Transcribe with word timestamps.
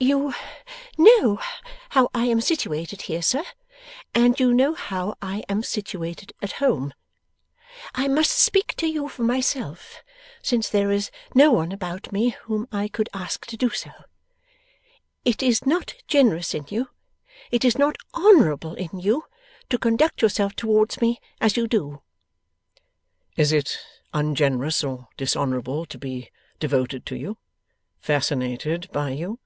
'You 0.00 0.32
know 1.04 1.40
how 1.90 2.08
I 2.14 2.26
am 2.26 2.40
situated 2.40 3.02
here, 3.02 3.20
sir, 3.20 3.42
and 4.14 4.38
you 4.38 4.54
know 4.54 4.74
how 4.74 5.16
I 5.20 5.42
am 5.48 5.64
situated 5.64 6.32
at 6.40 6.52
home. 6.62 6.94
I 7.96 8.06
must 8.06 8.30
speak 8.30 8.76
to 8.76 8.86
you 8.86 9.08
for 9.08 9.22
myself, 9.24 10.04
since 10.40 10.68
there 10.68 10.92
is 10.92 11.10
no 11.34 11.50
one 11.50 11.72
about 11.72 12.12
me 12.12 12.28
whom 12.42 12.68
I 12.70 12.86
could 12.86 13.08
ask 13.12 13.44
to 13.46 13.56
do 13.56 13.70
so. 13.70 13.90
It 15.24 15.42
is 15.42 15.66
not 15.66 15.96
generous 16.06 16.54
in 16.54 16.66
you, 16.68 16.90
it 17.50 17.64
is 17.64 17.76
not 17.76 17.96
honourable 18.14 18.74
in 18.74 19.00
you, 19.00 19.24
to 19.68 19.78
conduct 19.78 20.22
yourself 20.22 20.54
towards 20.54 21.00
me 21.00 21.20
as 21.40 21.56
you 21.56 21.66
do.' 21.66 22.02
'Is 23.36 23.50
it 23.50 23.78
ungenerous 24.14 24.84
or 24.84 25.08
dishonourable 25.16 25.86
to 25.86 25.98
be 25.98 26.30
devoted 26.60 27.04
to 27.06 27.16
you; 27.16 27.36
fascinated 28.00 28.88
by 28.92 29.10
you? 29.10 29.40